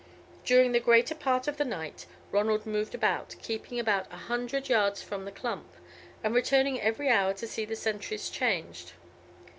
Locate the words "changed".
8.31-8.93